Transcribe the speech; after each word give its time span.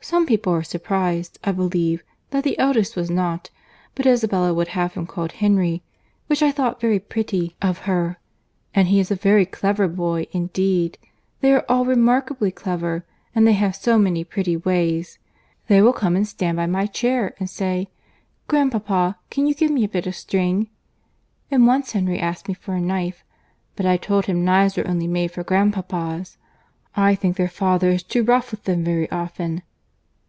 Some 0.00 0.24
people 0.24 0.54
are 0.54 0.62
surprized, 0.62 1.38
I 1.44 1.52
believe, 1.52 2.02
that 2.30 2.42
the 2.42 2.58
eldest 2.58 2.96
was 2.96 3.10
not, 3.10 3.50
but 3.94 4.06
Isabella 4.06 4.54
would 4.54 4.68
have 4.68 4.94
him 4.94 5.06
called 5.06 5.32
Henry, 5.32 5.82
which 6.28 6.42
I 6.42 6.50
thought 6.52 6.80
very 6.80 6.98
pretty 7.00 7.56
of 7.60 7.78
her. 7.80 8.16
And 8.72 8.88
he 8.88 9.00
is 9.00 9.10
a 9.10 9.16
very 9.16 9.44
clever 9.44 9.86
boy, 9.86 10.26
indeed. 10.30 10.96
They 11.40 11.52
are 11.52 11.64
all 11.68 11.84
remarkably 11.84 12.50
clever; 12.50 13.04
and 13.34 13.46
they 13.46 13.52
have 13.54 13.76
so 13.76 13.98
many 13.98 14.24
pretty 14.24 14.56
ways. 14.56 15.18
They 15.66 15.82
will 15.82 15.92
come 15.92 16.16
and 16.16 16.26
stand 16.26 16.56
by 16.56 16.66
my 16.66 16.86
chair, 16.86 17.34
and 17.38 17.50
say, 17.50 17.88
'Grandpapa, 18.46 19.18
can 19.30 19.46
you 19.46 19.52
give 19.54 19.70
me 19.72 19.84
a 19.84 19.88
bit 19.90 20.06
of 20.06 20.14
string?' 20.14 20.70
and 21.50 21.66
once 21.66 21.92
Henry 21.92 22.18
asked 22.20 22.48
me 22.48 22.54
for 22.54 22.72
a 22.74 22.80
knife, 22.80 23.24
but 23.76 23.84
I 23.84 23.98
told 23.98 24.24
him 24.24 24.44
knives 24.44 24.76
were 24.78 24.88
only 24.88 25.08
made 25.08 25.32
for 25.32 25.42
grandpapas. 25.44 26.38
I 26.96 27.14
think 27.14 27.36
their 27.36 27.48
father 27.48 27.90
is 27.90 28.02
too 28.04 28.22
rough 28.22 28.52
with 28.52 28.64
them 28.64 28.84
very 28.84 29.10
often." 29.10 29.62